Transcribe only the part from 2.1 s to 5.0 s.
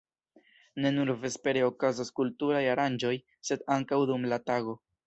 kulturaj aranĝoj, sed ankaŭ dum la tago.